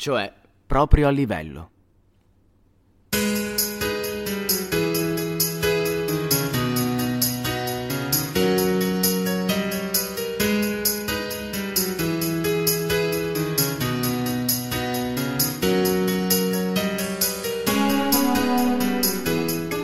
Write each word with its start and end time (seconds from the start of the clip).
cioè 0.00 0.32
proprio 0.66 1.08
a 1.08 1.10
livello. 1.10 1.70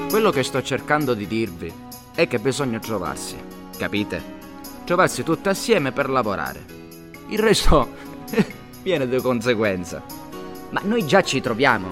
Quello 0.09 0.31
che 0.31 0.43
sto 0.43 0.63
cercando 0.63 1.13
di 1.13 1.27
dirvi 1.27 1.71
è 2.15 2.27
che 2.27 2.39
bisogna 2.39 2.79
trovarsi, 2.79 3.37
capite? 3.77 4.23
Trovarsi 4.87 5.23
tutti 5.23 5.51
assieme 5.51 5.93
per 5.93 6.09
lavorare. 6.09 6.65
Il 7.29 7.39
resto 7.39 8.06
viene 8.87 9.09
di 9.09 9.21
conseguenza. 9.21 10.01
Ma 10.71 10.81
noi 10.85 11.05
già 11.05 11.21
ci 11.21 11.41
troviamo. 11.41 11.89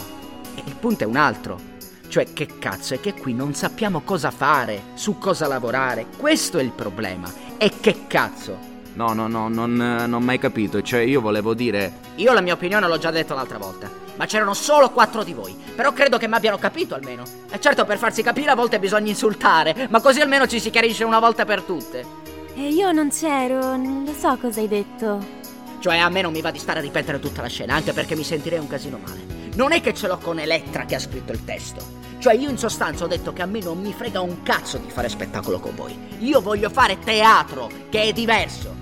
E 0.54 0.62
il 0.64 0.76
punto 0.76 1.02
è 1.02 1.06
un 1.08 1.16
altro. 1.16 1.58
Cioè, 2.06 2.32
che 2.32 2.46
cazzo 2.60 2.94
è 2.94 3.00
che 3.00 3.14
qui 3.14 3.34
non 3.34 3.52
sappiamo 3.52 4.02
cosa 4.02 4.30
fare, 4.30 4.80
su 4.94 5.18
cosa 5.18 5.48
lavorare. 5.48 6.06
Questo 6.16 6.58
è 6.58 6.62
il 6.62 6.70
problema. 6.70 7.28
E 7.58 7.72
che 7.80 8.06
cazzo? 8.06 8.72
No, 8.92 9.12
no, 9.12 9.26
no, 9.26 9.48
non, 9.48 9.74
non 9.74 10.12
ho 10.12 10.20
mai 10.20 10.38
capito. 10.38 10.82
Cioè, 10.82 11.00
io 11.00 11.20
volevo 11.20 11.52
dire. 11.52 11.94
Io 12.16 12.32
la 12.32 12.40
mia 12.40 12.54
opinione 12.54 12.86
l'ho 12.86 12.98
già 12.98 13.10
detto 13.10 13.34
l'altra 13.34 13.58
volta 13.58 14.02
ma 14.16 14.26
c'erano 14.26 14.54
solo 14.54 14.90
quattro 14.90 15.24
di 15.24 15.32
voi. 15.32 15.56
Però 15.74 15.92
credo 15.92 16.18
che 16.18 16.28
mi 16.28 16.34
abbiano 16.34 16.56
capito 16.56 16.94
almeno. 16.94 17.24
E 17.50 17.58
certo, 17.58 17.84
per 17.84 17.98
farsi 17.98 18.22
capire 18.22 18.52
a 18.52 18.54
volte 18.54 18.78
bisogna 18.78 19.08
insultare, 19.08 19.88
ma 19.90 20.00
così 20.00 20.20
almeno 20.20 20.46
ci 20.46 20.60
si 20.60 20.70
chiarisce 20.70 21.02
una 21.02 21.18
volta 21.18 21.44
per 21.44 21.62
tutte. 21.62 22.06
E 22.54 22.68
io 22.68 22.92
non 22.92 23.10
c'ero, 23.10 23.74
non 23.74 24.04
lo 24.06 24.12
so 24.12 24.38
cosa 24.40 24.60
hai 24.60 24.68
detto. 24.68 25.43
Cioè, 25.84 25.98
a 25.98 26.08
me 26.08 26.22
non 26.22 26.32
mi 26.32 26.40
va 26.40 26.50
di 26.50 26.58
stare 26.58 26.78
a 26.78 26.82
ripetere 26.82 27.20
tutta 27.20 27.42
la 27.42 27.48
scena, 27.48 27.74
anche 27.74 27.92
perché 27.92 28.16
mi 28.16 28.24
sentirei 28.24 28.58
un 28.58 28.66
casino 28.66 28.98
male. 29.04 29.50
Non 29.56 29.70
è 29.70 29.82
che 29.82 29.92
ce 29.92 30.06
l'ho 30.06 30.16
con 30.16 30.38
Elettra 30.38 30.86
che 30.86 30.94
ha 30.94 30.98
scritto 30.98 31.32
il 31.32 31.44
testo. 31.44 31.84
Cioè, 32.20 32.32
io 32.36 32.48
in 32.48 32.56
sostanza 32.56 33.04
ho 33.04 33.06
detto 33.06 33.34
che 33.34 33.42
a 33.42 33.44
me 33.44 33.60
non 33.60 33.78
mi 33.78 33.92
frega 33.92 34.18
un 34.22 34.42
cazzo 34.42 34.78
di 34.78 34.88
fare 34.88 35.10
spettacolo 35.10 35.60
con 35.60 35.74
voi. 35.74 35.94
Io 36.20 36.41
voglio 36.41 36.70
fare 36.70 36.98
teatro, 37.00 37.70
che 37.91 38.00
è 38.00 38.12
diverso. 38.14 38.74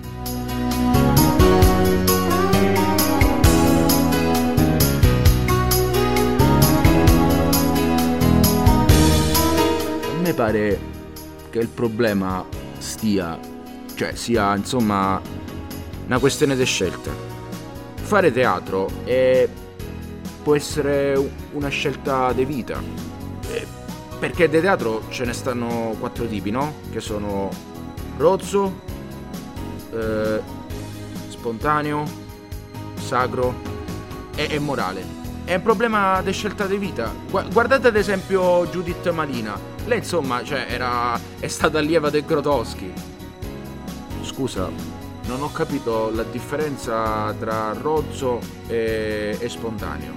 me 10.21 10.33
pare 10.33 10.79
che 11.49 11.59
il 11.59 11.67
problema 11.67 12.45
stia, 12.77 13.37
cioè 13.93 14.15
sia 14.15 14.55
insomma 14.55 15.42
una 16.05 16.19
questione 16.19 16.55
di 16.55 16.65
scelte. 16.65 17.11
Fare 17.95 18.31
teatro 18.31 18.89
è, 19.03 19.47
può 20.41 20.55
essere 20.55 21.31
una 21.53 21.69
scelta 21.69 22.31
di 22.33 22.45
vita. 22.45 22.81
Perché 24.19 24.47
di 24.47 24.61
teatro 24.61 25.03
ce 25.09 25.25
ne 25.25 25.33
stanno 25.33 25.95
quattro 25.99 26.25
tipi, 26.25 26.49
no? 26.49 26.75
Che 26.91 27.01
sono 27.01 27.49
rozzo, 28.17 28.81
eh, 29.91 30.41
spontaneo, 31.27 32.05
sacro 32.95 33.53
e, 34.35 34.47
e 34.49 34.59
morale. 34.59 35.21
È 35.43 35.55
un 35.55 35.61
problema 35.61 36.21
di 36.21 36.31
scelta 36.31 36.67
di 36.67 36.77
vita. 36.77 37.13
Guardate 37.29 37.89
ad 37.89 37.97
esempio 37.97 38.65
Judith 38.67 39.09
Malina 39.11 39.71
lei 39.85 39.97
insomma, 39.97 40.43
cioè, 40.43 40.65
era, 40.69 41.19
è 41.39 41.47
stata 41.47 41.79
allieva 41.79 42.09
del 42.09 42.23
Grotowski. 42.23 42.93
Scusa, 44.21 44.69
non 45.25 45.41
ho 45.41 45.51
capito 45.51 46.09
la 46.11 46.23
differenza 46.23 47.33
tra 47.39 47.73
rozzo 47.73 48.39
e, 48.67 49.37
e 49.39 49.49
spontaneo. 49.49 50.13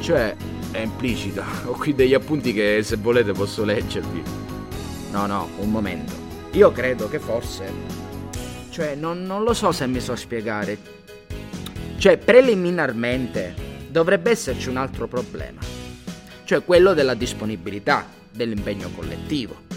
Cioè, 0.00 0.36
è 0.70 0.78
implicita. 0.78 1.44
Ho 1.66 1.72
qui 1.72 1.94
degli 1.94 2.14
appunti 2.14 2.52
che 2.52 2.80
se 2.82 2.96
volete 2.96 3.32
posso 3.32 3.64
leggervi. 3.64 4.22
No, 5.10 5.26
no, 5.26 5.48
un 5.58 5.70
momento. 5.70 6.12
Io 6.52 6.72
credo 6.72 7.08
che 7.08 7.18
forse... 7.18 7.98
Cioè, 8.70 8.94
non, 8.94 9.24
non 9.24 9.42
lo 9.42 9.52
so 9.52 9.72
se 9.72 9.86
mi 9.86 10.00
so 10.00 10.14
spiegare. 10.14 10.78
Cioè, 11.96 12.16
preliminarmente 12.16 13.54
dovrebbe 13.88 14.30
esserci 14.30 14.68
un 14.68 14.76
altro 14.76 15.06
problema. 15.06 15.60
Cioè, 16.44 16.64
quello 16.64 16.94
della 16.94 17.14
disponibilità 17.14 18.06
dell'impegno 18.30 18.90
collettivo. 18.94 19.68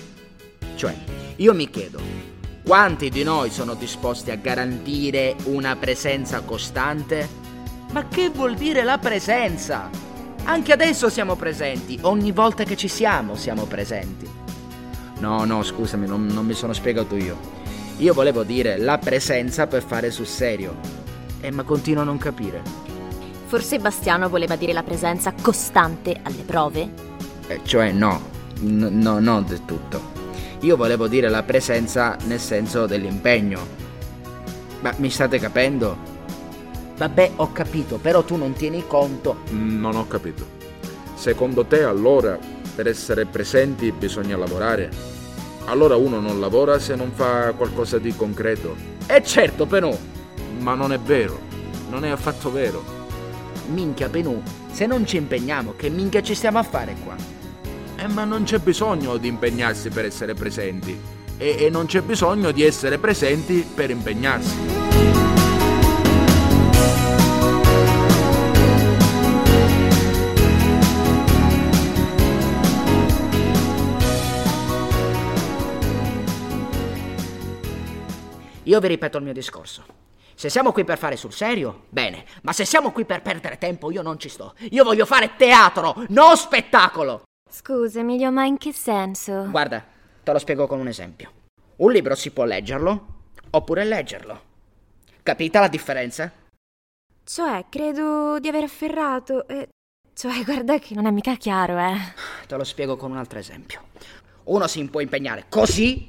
Cioè, 0.76 0.96
io 1.38 1.54
mi 1.54 1.70
chiedo, 1.70 2.00
quanti 2.64 3.10
di 3.10 3.24
noi 3.24 3.52
sono 3.52 3.74
disposti 3.74 4.32
a 4.32 4.36
garantire 4.36 5.36
una 5.46 5.76
presenza 5.76 6.42
costante? 6.42 7.28
Ma 7.92 8.08
che 8.08 8.30
vuol 8.30 8.56
dire 8.56 8.84
la 8.84 8.98
presenza? 8.98 9.90
Anche 10.46 10.72
adesso 10.72 11.10
siamo 11.10 11.36
presenti, 11.36 12.00
ogni 12.02 12.32
volta 12.32 12.64
che 12.64 12.76
ci 12.76 12.88
siamo 12.88 13.36
siamo 13.36 13.66
presenti. 13.66 14.30
No, 15.20 15.44
no, 15.46 15.62
scusami, 15.62 16.08
non, 16.08 16.26
non 16.26 16.46
mi 16.46 16.54
sono 16.54 16.74
spiegato 16.74 17.16
io. 17.16 17.38
Io 17.98 18.14
volevo 18.14 18.44
dire 18.44 18.78
la 18.78 18.98
presenza 18.98 19.68
per 19.68 19.84
fare 19.84 20.10
sul 20.10 20.26
serio. 20.26 20.76
Eh, 21.42 21.52
ma 21.52 21.64
continuo 21.64 22.02
a 22.02 22.06
non 22.06 22.18
capire. 22.18 22.62
Forse 23.46 23.78
Bastiano 23.78 24.30
voleva 24.30 24.56
dire 24.56 24.74
la 24.74 24.84
presenza 24.84 25.34
costante 25.40 26.20
alle 26.24 26.44
prove? 26.44 26.90
Eh, 27.48 27.60
cioè 27.64 27.92
no, 27.92 28.20
no, 28.62 29.20
non 29.20 29.46
del 29.46 29.64
tutto. 29.66 30.13
Io 30.64 30.78
volevo 30.78 31.10
dire 31.10 31.28
la 31.28 31.44
presenza 31.44 32.16
nel 32.24 32.40
senso 32.40 32.86
dell'impegno. 32.86 33.68
Ma 34.80 34.94
mi 34.98 35.10
state 35.10 35.38
capendo? 35.38 35.98
Vabbè, 36.96 37.32
ho 37.36 37.52
capito, 37.52 37.98
però 37.98 38.24
tu 38.24 38.38
non 38.38 38.54
tieni 38.54 38.88
conto. 38.88 39.40
Non 39.50 39.98
ho 39.98 40.08
capito. 40.08 40.46
Secondo 41.16 41.66
te 41.66 41.84
allora 41.84 42.40
per 42.76 42.88
essere 42.88 43.26
presenti 43.26 43.92
bisogna 43.92 44.38
lavorare? 44.38 44.90
Allora 45.66 45.98
uno 45.98 46.22
non 46.22 46.40
lavora 46.40 46.80
se 46.80 46.96
non 46.96 47.12
fa 47.12 47.52
qualcosa 47.52 47.98
di 47.98 48.16
concreto. 48.16 48.74
E 49.06 49.22
certo, 49.22 49.66
però. 49.66 49.94
Ma 50.60 50.76
non 50.76 50.94
è 50.94 51.00
vero. 51.00 51.42
Non 51.90 52.06
è 52.06 52.10
affatto 52.10 52.50
vero. 52.50 52.82
Minchia, 53.68 54.08
Penù, 54.08 54.42
se 54.72 54.86
non 54.86 55.06
ci 55.06 55.18
impegniamo, 55.18 55.74
che 55.76 55.90
minchia 55.90 56.22
ci 56.22 56.34
stiamo 56.34 56.60
a 56.60 56.64
fare 56.64 56.96
qua? 57.04 57.33
Eh, 58.04 58.08
ma 58.10 58.26
non 58.26 58.44
c'è 58.44 58.60
bisogno 58.60 59.16
di 59.16 59.30
impegnarsi 59.30 59.88
per 59.88 60.04
essere 60.04 60.34
presenti. 60.34 61.00
E, 61.38 61.56
e 61.58 61.70
non 61.70 61.86
c'è 61.86 62.02
bisogno 62.02 62.52
di 62.52 62.62
essere 62.62 62.98
presenti 62.98 63.66
per 63.74 63.92
impegnarsi. 63.92 64.58
Io 78.64 78.80
vi 78.82 78.88
ripeto 78.90 79.18
il 79.18 79.24
mio 79.24 79.32
discorso. 79.32 79.86
Se 80.36 80.50
siamo 80.50 80.74
qui 80.74 80.84
per 80.84 80.98
fare 80.98 81.16
sul 81.16 81.32
serio, 81.32 81.84
bene, 81.88 82.26
ma 82.42 82.52
se 82.52 82.66
siamo 82.66 82.92
qui 82.92 83.06
per 83.06 83.22
perdere 83.22 83.58
tempo, 83.58 83.92
io 83.92 84.02
non 84.02 84.20
ci 84.20 84.28
sto. 84.28 84.56
Io 84.72 84.84
voglio 84.84 85.06
fare 85.06 85.38
teatro, 85.38 86.04
non 86.10 86.36
spettacolo. 86.36 87.24
Scusa 87.56 88.00
Emilio, 88.00 88.32
ma 88.32 88.46
in 88.46 88.58
che 88.58 88.74
senso? 88.74 89.48
Guarda, 89.52 89.86
te 90.24 90.32
lo 90.32 90.40
spiego 90.40 90.66
con 90.66 90.80
un 90.80 90.88
esempio. 90.88 91.32
Un 91.76 91.92
libro 91.92 92.16
si 92.16 92.32
può 92.32 92.46
leggerlo 92.46 93.06
oppure 93.52 93.86
leggerlo. 93.86 94.42
Capita 95.22 95.60
la 95.60 95.68
differenza? 95.68 96.32
Cioè, 97.24 97.66
credo 97.70 98.40
di 98.40 98.48
aver 98.48 98.64
afferrato. 98.64 99.48
Eh, 99.48 99.70
cioè, 100.16 100.42
guarda 100.44 100.80
che 100.80 100.96
non 100.96 101.06
è 101.06 101.12
mica 101.12 101.36
chiaro, 101.36 101.78
eh. 101.78 101.96
Te 102.48 102.56
lo 102.56 102.64
spiego 102.64 102.98
con 102.98 103.12
un 103.12 103.18
altro 103.18 103.38
esempio. 103.38 103.84
Uno 104.46 104.66
si 104.66 104.84
può 104.90 105.00
impegnare 105.00 105.46
così 105.48 106.08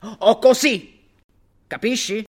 o 0.00 0.38
così. 0.38 0.98
Capisci? 1.66 2.24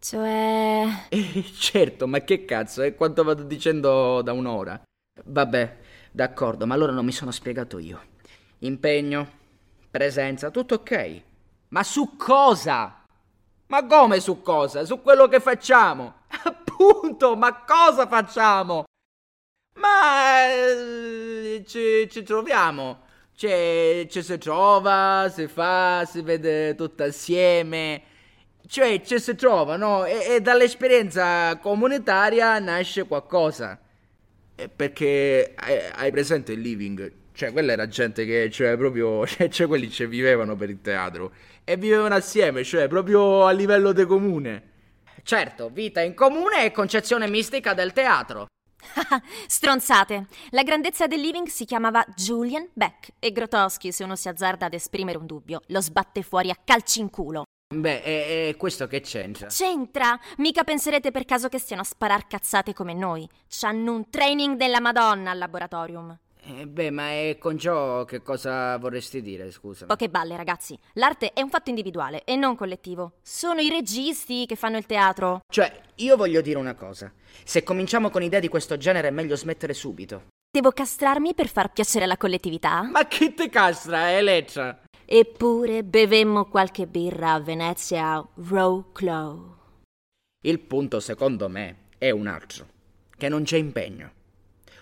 Cioè. 0.00 1.06
Eh, 1.08 1.44
certo, 1.56 2.08
ma 2.08 2.18
che 2.18 2.44
cazzo, 2.44 2.82
è 2.82 2.96
quanto 2.96 3.22
vado 3.22 3.44
dicendo 3.44 4.22
da 4.22 4.32
un'ora. 4.32 4.82
Vabbè, 5.24 5.76
D'accordo, 6.14 6.66
ma 6.66 6.74
allora 6.74 6.92
non 6.92 7.06
mi 7.06 7.12
sono 7.12 7.30
spiegato 7.30 7.78
io. 7.78 8.00
Impegno, 8.58 9.30
presenza, 9.90 10.50
tutto 10.50 10.74
ok. 10.74 11.22
Ma 11.68 11.82
su 11.82 12.16
cosa? 12.18 13.06
Ma 13.68 13.86
come 13.86 14.20
su 14.20 14.42
cosa? 14.42 14.84
Su 14.84 15.00
quello 15.00 15.26
che 15.26 15.40
facciamo. 15.40 16.24
Appunto, 16.44 17.34
ma 17.34 17.64
cosa 17.64 18.06
facciamo? 18.06 18.84
Ma 19.76 20.52
eh, 20.52 21.64
ci, 21.66 22.06
ci, 22.10 22.22
troviamo. 22.22 23.04
Cioè, 23.34 24.06
ci 24.10 24.22
si 24.22 24.36
trova, 24.36 25.30
si 25.32 25.46
fa, 25.48 26.04
si 26.04 26.20
vede 26.20 26.74
tutto 26.74 27.04
assieme. 27.04 28.02
Cioè, 28.66 29.00
ci 29.00 29.18
si 29.18 29.34
trova, 29.34 29.76
no? 29.76 30.04
E, 30.04 30.34
e 30.34 30.40
dall'esperienza 30.42 31.56
comunitaria 31.56 32.58
nasce 32.58 33.06
qualcosa. 33.06 33.80
Eh, 34.62 34.68
perché 34.68 35.54
hai 35.56 36.10
presente 36.10 36.52
il 36.52 36.60
living? 36.60 37.12
Cioè, 37.32 37.52
quella 37.52 37.72
era 37.72 37.88
gente 37.88 38.24
che, 38.24 38.50
cioè, 38.50 38.76
proprio, 38.76 39.26
cioè, 39.26 39.48
cioè 39.48 39.66
quelli 39.66 39.90
ci 39.90 40.06
vivevano 40.06 40.54
per 40.56 40.70
il 40.70 40.80
teatro 40.80 41.32
e 41.64 41.76
vivevano 41.76 42.14
assieme, 42.14 42.64
cioè, 42.64 42.88
proprio 42.88 43.46
a 43.46 43.50
livello 43.50 43.92
de 43.92 44.06
comune. 44.06 44.70
Certo, 45.22 45.68
vita 45.70 46.00
in 46.00 46.14
comune 46.14 46.64
e 46.64 46.72
concezione 46.72 47.28
mistica 47.28 47.74
del 47.74 47.92
teatro. 47.92 48.46
Stronzate. 49.46 50.26
La 50.50 50.62
grandezza 50.62 51.06
del 51.06 51.20
living 51.20 51.46
si 51.46 51.64
chiamava 51.64 52.04
Julian 52.16 52.68
Beck 52.72 53.12
e 53.18 53.30
Grotowski, 53.30 53.92
se 53.92 54.02
uno 54.02 54.16
si 54.16 54.28
azzarda 54.28 54.66
ad 54.66 54.74
esprimere 54.74 55.18
un 55.18 55.26
dubbio, 55.26 55.60
lo 55.68 55.80
sbatte 55.80 56.22
fuori 56.22 56.50
a 56.50 56.58
calci 56.62 57.00
in 57.00 57.10
culo. 57.10 57.44
Beh, 57.80 58.02
e, 58.02 58.48
e 58.48 58.56
questo 58.56 58.86
che 58.86 59.00
c'entra? 59.00 59.48
C'entra? 59.48 60.18
Mica 60.38 60.64
penserete 60.64 61.10
per 61.10 61.24
caso 61.24 61.48
che 61.48 61.58
stiano 61.58 61.82
a 61.82 61.84
sparar 61.86 62.26
cazzate 62.26 62.74
come 62.74 62.94
noi. 62.94 63.28
C'hanno 63.48 63.92
un 63.92 64.10
training 64.10 64.56
della 64.56 64.80
Madonna 64.80 65.30
al 65.30 65.38
laboratorium. 65.38 66.18
Eh, 66.44 66.66
beh, 66.66 66.90
ma 66.90 67.10
è 67.10 67.36
con 67.38 67.56
ciò 67.56 68.04
che 68.04 68.20
cosa 68.20 68.76
vorresti 68.76 69.22
dire, 69.22 69.50
scusa? 69.52 69.86
Poche 69.86 70.08
balle, 70.08 70.36
ragazzi. 70.36 70.76
L'arte 70.94 71.32
è 71.32 71.40
un 71.40 71.48
fatto 71.48 71.70
individuale 71.70 72.24
e 72.24 72.34
non 72.34 72.56
collettivo. 72.56 73.12
Sono 73.22 73.60
i 73.60 73.68
registi 73.68 74.44
che 74.46 74.56
fanno 74.56 74.76
il 74.76 74.86
teatro. 74.86 75.42
Cioè, 75.48 75.72
io 75.96 76.16
voglio 76.16 76.40
dire 76.40 76.58
una 76.58 76.74
cosa. 76.74 77.12
Se 77.44 77.62
cominciamo 77.62 78.10
con 78.10 78.22
idee 78.22 78.40
di 78.40 78.48
questo 78.48 78.76
genere 78.76 79.08
è 79.08 79.12
meglio 79.12 79.36
smettere 79.36 79.72
subito. 79.72 80.30
Devo 80.50 80.72
castrarmi 80.72 81.32
per 81.32 81.48
far 81.48 81.72
piacere 81.72 82.04
alla 82.04 82.16
collettività? 82.16 82.82
Ma 82.82 83.06
chi 83.06 83.32
te 83.32 83.48
castra, 83.48 84.10
Electra? 84.10 84.82
Eppure 85.14 85.84
bevemmo 85.84 86.46
qualche 86.46 86.86
birra 86.86 87.34
a 87.34 87.40
Venezia 87.40 88.14
a 88.14 88.26
Row 88.48 88.92
Clow. 88.92 89.56
Il 90.42 90.58
punto, 90.60 91.00
secondo 91.00 91.50
me, 91.50 91.88
è 91.98 92.08
un 92.08 92.26
altro. 92.26 92.66
Che 93.14 93.28
non 93.28 93.42
c'è 93.42 93.58
impegno. 93.58 94.10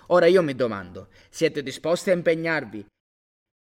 Ora 0.06 0.26
io 0.26 0.40
mi 0.44 0.54
domando, 0.54 1.08
siete 1.30 1.64
disposti 1.64 2.10
a 2.10 2.12
impegnarvi? 2.12 2.86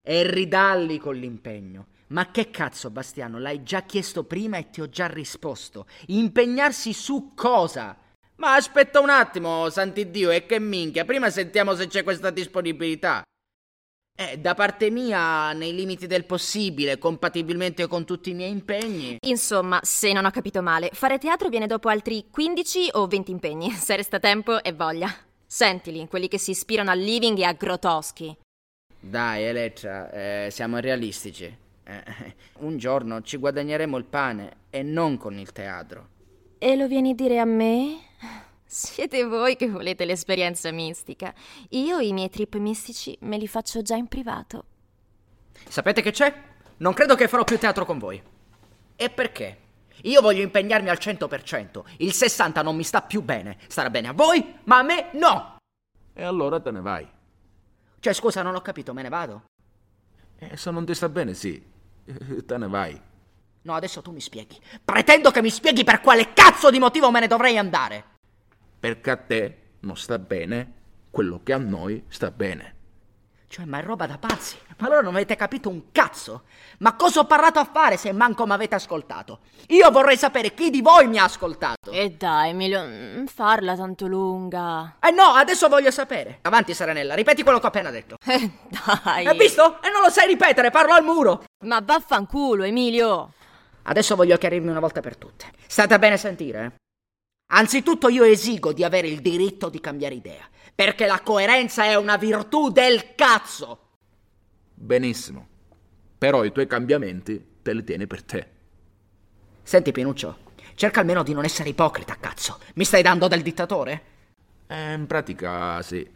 E 0.08 0.32
ridalli 0.32 1.00
con 1.00 1.16
l'impegno. 1.16 1.88
Ma 2.08 2.32
che 2.32 2.50
cazzo, 2.50 2.90
Bastiano, 2.90 3.40
l'hai 3.40 3.62
già 3.64 3.82
chiesto 3.82 4.24
prima 4.24 4.58
e 4.58 4.70
ti 4.70 4.80
ho 4.80 4.88
già 4.88 5.08
risposto. 5.08 5.86
Impegnarsi 6.08 6.94
su 6.94 7.34
cosa? 7.36 7.98
Ma 8.36 8.56
aspetta 8.56 9.02
un 9.02 9.10
attimo, 9.10 9.70
Sant'Iddio, 9.70 10.30
e 10.30 10.46
che 10.46 10.60
minchia, 10.60 11.04
prima 11.04 11.30
sentiamo 11.30 11.76
se 11.76 11.88
c'è 11.88 12.04
questa 12.04 12.30
disponibilità. 12.30 13.22
Eh, 14.16 14.38
da 14.38 14.54
parte 14.54 14.92
mia, 14.92 15.54
nei 15.54 15.74
limiti 15.74 16.06
del 16.06 16.26
possibile, 16.26 17.00
compatibilmente 17.00 17.88
con 17.88 18.06
tutti 18.06 18.30
i 18.30 18.36
miei 18.36 18.52
impegni. 18.52 19.18
Insomma, 19.22 19.80
se 19.82 20.14
non 20.14 20.26
ho 20.26 20.30
capito 20.30 20.62
male, 20.62 20.92
fare 20.94 21.18
teatro 21.18 21.50
viene 21.50 21.66
dopo 21.66 21.90
altri 21.90 22.28
15 22.30 22.90
o 22.92 23.08
20 23.08 23.32
impegni, 23.32 23.72
se 23.74 23.96
resta 23.96 24.20
tempo 24.20 24.62
e 24.62 24.72
voglia. 24.72 25.12
Sentili, 25.48 26.08
quelli 26.08 26.28
che 26.28 26.38
si 26.38 26.52
ispirano 26.52 26.92
al 26.92 27.00
living 27.00 27.40
e 27.40 27.44
a 27.44 27.54
Grotowski. 27.54 28.38
Dai, 29.00 29.44
Elettra, 29.44 30.12
eh, 30.12 30.50
siamo 30.52 30.78
realistici. 30.78 31.46
Eh, 31.84 32.04
un 32.60 32.78
giorno 32.78 33.24
ci 33.24 33.38
guadagneremo 33.38 33.98
il 33.98 34.06
pane 34.06 34.58
e 34.70 34.84
non 34.84 35.18
con 35.18 35.40
il 35.40 35.52
teatro. 35.52 36.10
E 36.60 36.76
lo 36.76 36.88
vieni 36.88 37.12
a 37.12 37.16
dire 37.16 37.40
a 37.40 37.46
me? 37.46 37.98
Siete 38.74 39.24
voi 39.24 39.56
che 39.56 39.70
volete 39.70 40.04
l'esperienza 40.04 40.72
mistica. 40.72 41.32
Io 41.70 42.00
i 42.00 42.12
miei 42.12 42.32
trip 42.32 42.56
mistici 42.56 43.16
me 43.22 43.38
li 43.38 43.48
faccio 43.48 43.84
già 43.84 43.96
in 43.96 44.08
privato. 44.08 44.66
Sapete 45.68 46.02
che 46.02 46.10
c'è? 46.10 46.34
Non 46.78 46.94
credo 46.94 47.14
che 47.14 47.28
farò 47.28 47.44
più 47.44 47.60
teatro 47.60 47.86
con 47.86 48.00
voi. 48.00 48.20
E 48.96 49.10
perché? 49.12 49.58
Io 50.02 50.22
voglio 50.22 50.42
impegnarmi 50.42 50.90
al 50.90 50.98
100%. 51.00 51.84
Il 51.98 52.10
60% 52.10 52.64
non 52.64 52.76
mi 52.76 52.82
sta 52.82 53.04
più 53.04 53.22
bene. 53.22 53.60
Starà 53.68 53.92
bene 53.92 54.08
a 54.08 54.14
voi, 54.14 54.56
ma 54.64 54.80
a 54.80 54.84
me 54.84 55.12
no. 55.14 55.58
E 56.12 56.24
allora 56.24 56.60
te 56.60 56.72
ne 56.72 56.82
vai. 56.82 57.08
Cioè, 58.00 58.14
scusa, 58.14 58.42
non 58.42 58.56
ho 58.56 58.62
capito, 58.62 58.92
me 58.92 59.04
ne 59.04 59.10
vado? 59.10 59.44
E 60.40 60.58
se 60.58 60.72
non 60.72 60.84
ti 60.84 60.96
sta 60.96 61.10
bene, 61.10 61.36
sì. 61.36 61.64
Te 62.44 62.58
ne 62.58 62.68
vai. 62.68 63.00
No, 63.62 63.74
adesso 63.76 64.02
tu 64.02 64.12
mi 64.12 64.20
spieghi. 64.20 64.60
Pretendo 64.84 65.30
che 65.30 65.44
mi 65.44 65.52
spieghi 65.52 65.84
per 65.84 66.02
quale 66.02 66.34
cazzo 66.34 66.72
di 66.72 66.80
motivo 66.80 67.12
me 67.12 67.20
ne 67.20 67.28
dovrei 67.28 67.60
andare. 67.60 68.13
Perché 68.84 69.12
a 69.12 69.16
te 69.16 69.58
non 69.80 69.96
sta 69.96 70.20
bene 70.20 70.74
quello 71.10 71.40
che 71.42 71.54
a 71.54 71.58
noi 71.58 72.04
sta 72.10 72.32
bene. 72.32 72.76
Cioè, 73.48 73.64
ma 73.64 73.80
è 73.80 73.82
roba 73.82 74.06
da 74.08 74.18
pazzi. 74.18 74.58
Ma 74.78 74.88
allora 74.88 75.00
non 75.00 75.16
avete 75.16 75.38
capito 75.38 75.70
un 75.70 75.84
cazzo. 75.94 76.44
Ma 76.80 76.94
cosa 76.98 77.22
ho 77.22 77.26
parlato 77.26 77.60
a 77.60 77.64
fare 77.64 77.96
se 77.96 78.12
manco 78.12 78.46
mi 78.46 78.52
avete 78.52 78.76
ascoltato? 78.76 79.40
Io 79.68 79.90
vorrei 79.90 80.18
sapere 80.18 80.54
chi 80.54 80.70
di 80.70 80.82
voi 80.82 81.08
mi 81.08 81.18
ha 81.18 81.24
ascoltato. 81.24 81.92
E 81.92 82.10
dai, 82.10 82.50
Emilio, 82.50 82.86
non 82.86 83.26
farla 83.28 83.78
tanto 83.78 84.06
lunga. 84.06 84.98
Eh 85.02 85.12
no, 85.12 85.28
adesso 85.28 85.70
voglio 85.70 85.90
sapere. 85.90 86.40
Avanti, 86.42 86.74
Serenella, 86.74 87.14
ripeti 87.14 87.42
quello 87.42 87.60
che 87.60 87.66
ho 87.68 87.70
appena 87.70 87.90
detto. 87.90 88.18
Eh 88.26 88.52
dai. 88.68 89.26
Hai 89.26 89.38
visto? 89.38 89.82
E 89.82 89.92
non 89.92 90.02
lo 90.02 90.10
sai 90.10 90.28
ripetere, 90.28 90.72
parlo 90.72 90.92
al 90.92 91.06
muro. 91.06 91.46
Ma 91.64 91.80
vaffanculo, 91.80 92.64
Emilio. 92.64 93.32
Adesso 93.84 94.18
voglio 94.18 94.36
chiarirmi 94.36 94.70
una 94.70 94.82
volta 94.82 95.00
per 95.00 95.16
tutte. 95.16 95.46
State 95.68 95.98
bene 96.00 96.16
a 96.16 96.18
sentire, 96.18 96.66
eh? 96.66 96.82
Anzitutto 97.56 98.10
io 98.10 98.24
esigo 98.24 98.74
di 98.74 98.84
avere 98.84 99.08
il 99.08 99.22
diritto 99.22 99.70
di 99.70 99.80
cambiare 99.80 100.16
idea, 100.16 100.50
perché 100.74 101.06
la 101.06 101.22
coerenza 101.22 101.84
è 101.84 101.94
una 101.96 102.18
virtù 102.18 102.70
del 102.70 103.14
cazzo. 103.14 103.90
Benissimo. 104.74 105.48
Però 106.18 106.44
i 106.44 106.52
tuoi 106.52 106.66
cambiamenti 106.66 107.60
te 107.62 107.74
li 107.74 107.84
tieni 107.84 108.08
per 108.08 108.24
te. 108.24 108.48
Senti, 109.62 109.92
Pinuccio, 109.92 110.38
cerca 110.74 111.02
almeno 111.02 111.22
di 111.22 111.34
non 111.34 111.44
essere 111.44 111.70
ipocrita, 111.70 112.18
cazzo. 112.20 112.60
Mi 112.74 112.86
stai 112.86 113.04
dando 113.04 113.28
del 113.28 113.44
dittatore? 113.44 114.04
Eh, 114.66 114.94
in 114.94 115.06
pratica 115.06 115.80
sì. 115.84 116.10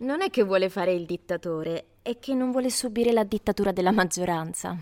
Non 0.00 0.20
è 0.20 0.28
che 0.28 0.42
vuole 0.42 0.68
fare 0.68 0.92
il 0.92 1.06
dittatore, 1.06 1.86
è 2.02 2.18
che 2.18 2.34
non 2.34 2.50
vuole 2.50 2.68
subire 2.68 3.10
la 3.12 3.24
dittatura 3.24 3.72
della 3.72 3.92
maggioranza. 3.92 4.76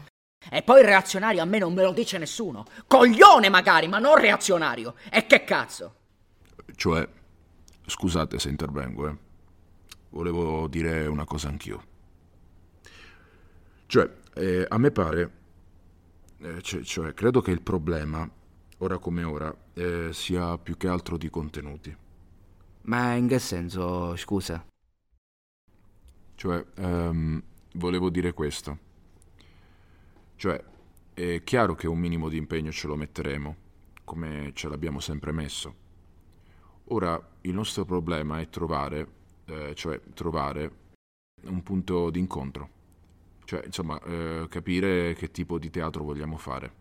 E 0.51 0.63
poi 0.63 0.81
il 0.81 0.87
reazionario 0.87 1.43
a 1.43 1.45
me 1.45 1.59
non 1.59 1.75
me 1.75 1.83
lo 1.83 1.93
dice 1.93 2.19
nessuno. 2.19 2.65
Coglione 2.87 3.49
magari, 3.49 3.89
ma 3.89 3.99
non 3.99 4.17
reazionario. 4.17 4.95
E 5.11 5.27
che 5.27 5.45
cazzo? 5.45 5.95
Cioè, 6.75 7.09
scusate 7.87 8.39
se 8.39 8.49
intervengo, 8.49 9.09
eh. 9.09 9.17
Volevo 10.11 10.67
dire 10.69 11.07
una 11.07 11.25
cosa 11.25 11.49
anch'io. 11.49 11.83
Cioè, 13.87 14.11
eh, 14.35 14.67
a 14.69 14.79
me 14.79 14.91
pare, 14.91 15.31
eh, 16.39 16.63
cioè, 16.63 16.83
cioè, 16.83 17.15
credo 17.15 17.41
che 17.41 17.51
il 17.51 17.63
problema, 17.63 18.29
ora 18.79 18.99
come 18.99 19.23
ora, 19.23 19.55
eh, 19.75 20.11
sia 20.13 20.59
più 20.59 20.77
che 20.77 20.89
altro 20.89 21.17
di 21.17 21.31
contenuti. 21.31 21.97
Ma 22.83 23.15
in 23.15 23.27
che 23.29 23.39
senso, 23.39 24.15
scusa? 24.17 24.65
Cioè, 26.35 26.65
ehm, 26.77 27.43
volevo 27.75 28.11
dire 28.11 28.33
questo. 28.33 28.79
Cioè, 30.37 30.63
è 31.15 31.43
chiaro 31.45 31.75
che 31.75 31.89
un 31.89 31.99
minimo 31.99 32.29
di 32.29 32.37
impegno 32.37 32.71
ce 32.71 32.87
lo 32.87 32.95
metteremo, 32.97 33.57
come 34.05 34.53
ce 34.55 34.69
l'abbiamo 34.69 35.01
sempre 35.01 35.33
messo. 35.33 35.75
Ora, 36.89 37.21
il 37.41 37.55
nostro 37.55 37.85
problema 37.85 38.39
è 38.41 38.49
trovare, 38.49 39.09
eh, 39.47 39.75
cioè 39.75 40.01
trovare 40.15 40.71
un 41.45 41.63
punto 41.63 42.11
d'incontro. 42.11 42.69
Cioè, 43.45 43.63
insomma, 43.65 43.99
eh, 44.03 44.47
capire 44.49 45.15
che 45.15 45.31
tipo 45.31 45.59
di 45.59 45.71
teatro 45.71 46.05
vogliamo 46.05 46.37
fare. 46.37 46.73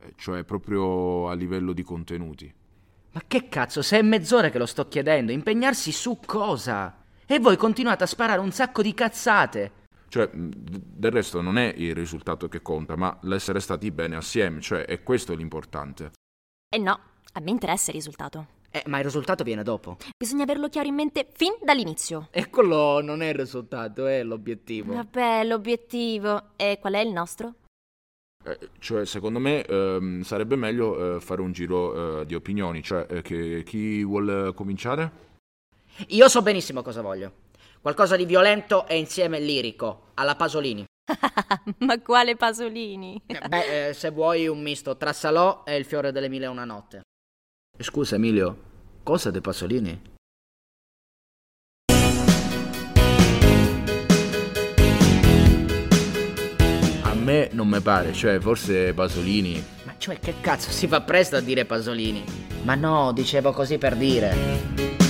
Eh, 0.00 0.12
cioè, 0.16 0.44
proprio 0.44 1.28
a 1.28 1.34
livello 1.34 1.72
di 1.72 1.82
contenuti. 1.82 2.54
Ma 3.10 3.22
che 3.26 3.48
cazzo, 3.48 3.82
se 3.82 3.98
è 3.98 4.02
mezz'ora 4.02 4.50
che 4.50 4.58
lo 4.58 4.66
sto 4.66 4.86
chiedendo, 4.86 5.32
impegnarsi 5.32 5.90
su 5.92 6.20
cosa? 6.24 7.02
E 7.26 7.38
voi 7.40 7.56
continuate 7.56 8.04
a 8.04 8.06
sparare 8.06 8.40
un 8.40 8.52
sacco 8.52 8.82
di 8.82 8.94
cazzate. 8.94 9.72
Cioè, 10.08 10.30
del 10.32 11.10
resto 11.10 11.40
non 11.40 11.58
è 11.58 11.72
il 11.76 11.94
risultato 11.94 12.48
che 12.48 12.62
conta, 12.62 12.96
ma 12.96 13.16
l'essere 13.22 13.60
stati 13.60 13.90
bene 13.90 14.16
assieme, 14.16 14.60
cioè 14.60 14.84
è 14.84 15.02
questo 15.02 15.34
l'importante. 15.34 16.12
E 16.68 16.78
no, 16.78 17.00
a 17.32 17.40
me 17.40 17.50
interessa 17.50 17.90
il 17.90 17.96
risultato. 17.96 18.56
Eh, 18.70 18.82
ma 18.86 18.98
il 18.98 19.04
risultato 19.04 19.44
viene 19.44 19.62
dopo. 19.62 19.96
Bisogna 20.16 20.42
averlo 20.42 20.68
chiaro 20.68 20.88
in 20.88 20.94
mente 20.94 21.26
fin 21.32 21.52
dall'inizio. 21.62 22.28
E 22.30 22.50
quello 22.50 23.00
non 23.00 23.22
è 23.22 23.28
il 23.28 23.34
risultato, 23.34 24.06
è 24.06 24.22
l'obiettivo. 24.22 24.94
Vabbè, 24.94 25.44
l'obiettivo. 25.44 26.50
E 26.56 26.78
qual 26.80 26.94
è 26.94 27.00
il 27.00 27.10
nostro? 27.10 27.54
Eh, 28.44 28.70
cioè, 28.78 29.04
secondo 29.04 29.38
me 29.38 29.64
ehm, 29.64 30.22
sarebbe 30.22 30.56
meglio 30.56 31.16
eh, 31.16 31.20
fare 31.20 31.40
un 31.40 31.52
giro 31.52 32.20
eh, 32.20 32.26
di 32.26 32.34
opinioni, 32.34 32.82
cioè 32.82 33.06
eh, 33.08 33.22
che, 33.22 33.62
chi 33.64 34.04
vuole 34.04 34.52
cominciare? 34.54 35.26
Io 36.08 36.28
so 36.28 36.42
benissimo 36.42 36.82
cosa 36.82 37.02
voglio. 37.02 37.46
Qualcosa 37.80 38.16
di 38.16 38.24
violento 38.26 38.88
e 38.88 38.98
insieme 38.98 39.38
lirico, 39.38 40.10
alla 40.14 40.34
Pasolini. 40.34 40.84
Ma 41.78 42.00
quale 42.00 42.34
Pasolini? 42.34 43.22
Beh, 43.24 43.88
eh, 43.88 43.92
se 43.94 44.10
vuoi 44.10 44.48
un 44.48 44.60
misto 44.60 44.96
tra 44.96 45.12
Salò 45.12 45.62
e 45.64 45.76
il 45.76 45.84
fiore 45.84 46.10
delle 46.10 46.28
mille 46.28 46.46
e 46.46 46.48
una 46.48 46.64
notte. 46.64 47.02
Scusa 47.78 48.16
Emilio, 48.16 48.56
cosa 49.04 49.30
dei 49.30 49.40
Pasolini? 49.40 50.02
A 57.02 57.14
me 57.14 57.48
non 57.52 57.68
mi 57.68 57.80
pare, 57.80 58.12
cioè 58.12 58.40
forse 58.40 58.92
Pasolini. 58.92 59.64
Ma 59.84 59.94
cioè 59.98 60.18
che 60.18 60.34
cazzo 60.40 60.70
si 60.72 60.88
fa 60.88 61.00
presto 61.02 61.36
a 61.36 61.40
dire 61.40 61.64
Pasolini? 61.64 62.24
Ma 62.64 62.74
no, 62.74 63.12
dicevo 63.12 63.52
così 63.52 63.78
per 63.78 63.94
dire. 63.94 65.07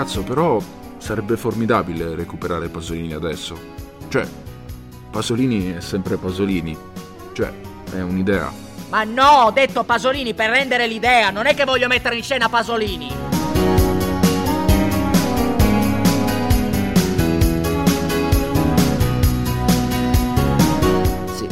Cazzo, 0.00 0.22
però 0.22 0.58
sarebbe 0.96 1.36
formidabile 1.36 2.14
recuperare 2.14 2.70
Pasolini 2.70 3.12
adesso. 3.12 3.54
Cioè, 4.08 4.26
Pasolini 5.10 5.74
è 5.74 5.80
sempre 5.80 6.16
Pasolini. 6.16 6.74
Cioè, 7.34 7.52
è 7.92 8.00
un'idea. 8.00 8.50
Ma 8.88 9.04
no, 9.04 9.28
ho 9.44 9.50
detto 9.50 9.84
Pasolini 9.84 10.32
per 10.32 10.48
rendere 10.48 10.86
l'idea, 10.86 11.28
non 11.28 11.44
è 11.44 11.54
che 11.54 11.64
voglio 11.64 11.86
mettere 11.86 12.16
in 12.16 12.22
scena 12.22 12.48
Pasolini. 12.48 13.29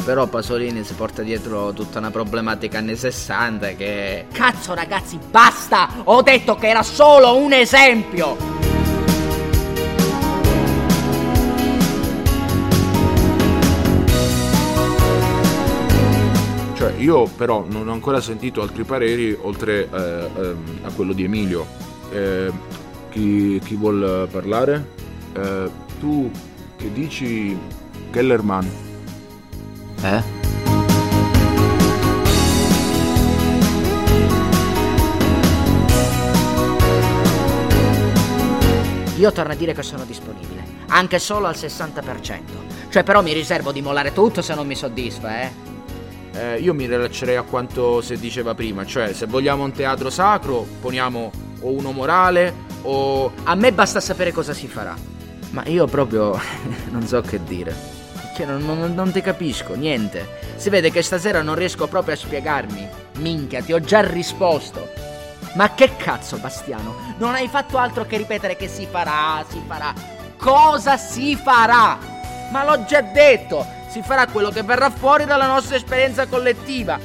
Però 0.09 0.25
Pasolini 0.25 0.83
si 0.83 0.95
porta 0.95 1.21
dietro 1.21 1.71
tutta 1.71 1.99
una 1.99 2.09
problematica 2.09 2.79
anni 2.79 2.95
60 2.95 3.75
che... 3.75 4.25
Cazzo 4.31 4.73
ragazzi, 4.73 5.19
basta! 5.29 5.87
Ho 6.05 6.23
detto 6.23 6.55
che 6.55 6.67
era 6.67 6.81
solo 6.81 7.37
un 7.37 7.53
esempio! 7.53 8.35
Cioè, 16.73 16.93
io 16.97 17.25
però 17.27 17.67
non 17.69 17.87
ho 17.87 17.91
ancora 17.91 18.19
sentito 18.19 18.63
altri 18.63 18.85
pareri 18.85 19.37
oltre 19.39 19.87
eh, 19.93 20.29
ehm, 20.35 20.79
a 20.85 20.91
quello 20.91 21.13
di 21.13 21.23
Emilio. 21.23 21.67
Eh, 22.11 22.51
chi, 23.11 23.61
chi 23.63 23.75
vuol 23.75 24.27
parlare? 24.31 24.87
Eh, 25.33 25.69
tu 25.99 26.31
che 26.77 26.91
dici 26.91 27.55
Kellerman? 28.09 28.87
Eh? 30.01 30.37
Io 39.17 39.33
torno 39.33 39.51
a 39.51 39.55
dire 39.55 39.73
che 39.73 39.83
sono 39.83 40.05
disponibile, 40.05 40.63
anche 40.87 41.19
solo 41.19 41.47
al 41.47 41.55
60%. 41.55 42.39
Cioè 42.89 43.03
però 43.03 43.21
mi 43.21 43.33
riservo 43.33 43.73
di 43.73 43.81
mollare 43.81 44.13
tutto 44.13 44.41
se 44.41 44.55
non 44.55 44.65
mi 44.65 44.75
soddisfa, 44.75 45.41
eh? 45.41 45.51
Eh, 46.31 46.59
io 46.59 46.73
mi 46.73 46.85
rilaccerei 46.85 47.35
a 47.35 47.41
quanto 47.41 48.01
si 48.01 48.17
diceva 48.17 48.55
prima, 48.55 48.85
cioè 48.85 49.11
se 49.13 49.25
vogliamo 49.25 49.63
un 49.63 49.73
teatro 49.73 50.09
sacro 50.09 50.65
poniamo 50.79 51.31
o 51.61 51.69
uno 51.69 51.91
morale 51.91 52.53
o... 52.83 53.31
A 53.43 53.55
me 53.55 53.73
basta 53.73 53.99
sapere 53.99 54.31
cosa 54.31 54.53
si 54.53 54.67
farà. 54.67 54.95
Ma 55.51 55.65
io 55.65 55.85
proprio 55.85 56.39
non 56.91 57.05
so 57.05 57.19
che 57.19 57.43
dire. 57.43 57.98
Cioè, 58.39 58.47
non, 58.47 58.63
non, 58.63 58.93
non 58.93 59.11
ti 59.11 59.19
capisco, 59.19 59.75
niente. 59.75 60.37
Si 60.55 60.69
vede 60.69 60.91
che 60.91 61.01
stasera 61.01 61.41
non 61.41 61.55
riesco 61.55 61.87
proprio 61.87 62.13
a 62.13 62.17
spiegarmi. 62.17 62.87
Minchia, 63.17 63.61
ti 63.61 63.73
ho 63.73 63.81
già 63.81 63.99
risposto. 63.99 64.87
Ma 65.55 65.73
che 65.73 65.97
cazzo, 65.97 66.37
Bastiano? 66.37 67.15
Non 67.17 67.33
hai 67.33 67.49
fatto 67.49 67.77
altro 67.77 68.05
che 68.05 68.15
ripetere 68.15 68.55
che 68.55 68.69
si 68.69 68.87
farà, 68.89 69.43
si 69.49 69.61
farà. 69.67 69.93
Cosa 70.37 70.95
si 70.95 71.35
farà? 71.35 71.97
Ma 72.49 72.63
l'ho 72.63 72.85
già 72.85 73.01
detto, 73.01 73.65
si 73.89 74.01
farà 74.01 74.25
quello 74.27 74.51
che 74.51 74.63
verrà 74.63 74.89
fuori 74.89 75.25
dalla 75.25 75.47
nostra 75.47 75.75
esperienza 75.75 76.25
collettiva. 76.25 76.97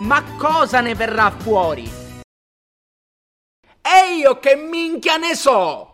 Ma 0.00 0.24
cosa 0.36 0.80
ne 0.80 0.96
verrà 0.96 1.30
fuori? 1.38 1.88
E 3.80 4.16
io 4.16 4.40
che 4.40 4.56
minchia 4.56 5.18
ne 5.18 5.36
so! 5.36 5.93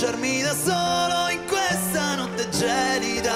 Lasciarmi 0.00 0.42
da 0.42 0.54
solo 0.54 1.28
in 1.28 1.44
questa 1.44 2.14
notte 2.14 2.48
gelida, 2.50 3.34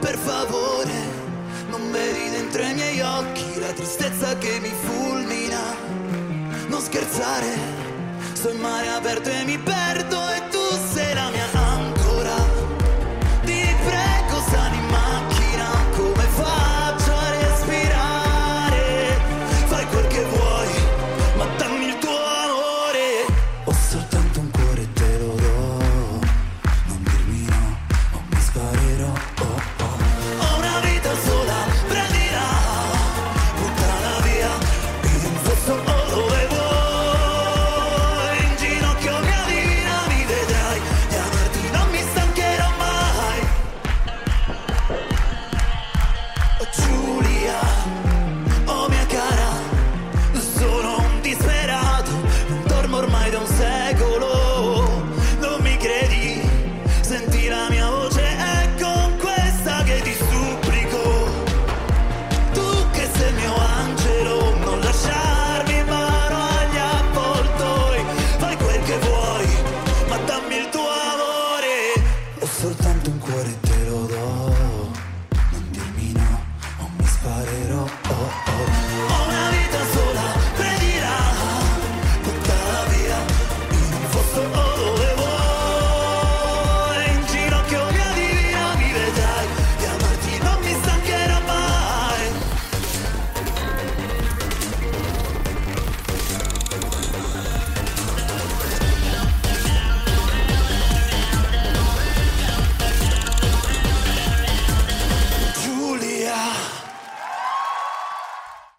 per 0.00 0.18
favore, 0.18 0.92
non 1.70 1.90
vedi 1.90 2.28
dentro 2.28 2.60
i 2.60 2.74
miei 2.74 3.00
occhi 3.00 3.58
la 3.58 3.72
tristezza 3.72 4.36
che 4.36 4.58
mi 4.60 4.68
fulmina, 4.68 5.62
non 6.68 6.78
scherzare, 6.78 7.56
sto 8.34 8.50
in 8.50 8.60
mare 8.60 8.88
aperto 8.88 9.30
e 9.30 9.44
mi 9.44 9.58
perdo 9.58 10.30